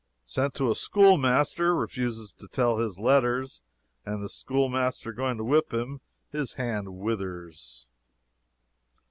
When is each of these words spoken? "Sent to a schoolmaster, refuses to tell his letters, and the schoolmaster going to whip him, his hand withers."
"Sent 0.25 0.55
to 0.55 0.71
a 0.71 0.73
schoolmaster, 0.73 1.75
refuses 1.75 2.33
to 2.33 2.47
tell 2.47 2.79
his 2.79 2.97
letters, 2.97 3.61
and 4.03 4.23
the 4.23 4.27
schoolmaster 4.29 5.13
going 5.13 5.37
to 5.37 5.43
whip 5.43 5.71
him, 5.71 6.01
his 6.31 6.53
hand 6.53 6.95
withers." 6.97 7.85